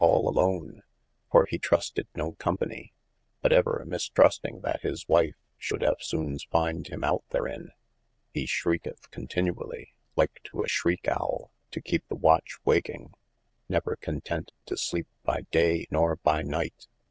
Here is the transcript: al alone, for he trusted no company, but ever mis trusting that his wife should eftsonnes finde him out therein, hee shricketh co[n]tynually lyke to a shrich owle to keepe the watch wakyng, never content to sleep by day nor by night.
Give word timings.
al 0.03 0.27
alone, 0.27 0.81
for 1.29 1.45
he 1.47 1.59
trusted 1.59 2.07
no 2.15 2.31
company, 2.31 2.91
but 3.43 3.53
ever 3.53 3.83
mis 3.85 4.09
trusting 4.09 4.59
that 4.61 4.81
his 4.81 5.07
wife 5.07 5.35
should 5.59 5.81
eftsonnes 5.81 6.41
finde 6.49 6.87
him 6.87 7.03
out 7.03 7.23
therein, 7.29 7.69
hee 8.33 8.47
shricketh 8.47 9.11
co[n]tynually 9.11 9.89
lyke 10.15 10.39
to 10.43 10.63
a 10.63 10.67
shrich 10.67 11.07
owle 11.07 11.51
to 11.69 11.79
keepe 11.79 12.07
the 12.07 12.15
watch 12.15 12.57
wakyng, 12.65 13.11
never 13.69 13.95
content 13.97 14.51
to 14.65 14.75
sleep 14.75 15.05
by 15.21 15.41
day 15.51 15.85
nor 15.91 16.15
by 16.15 16.41
night. 16.41 16.87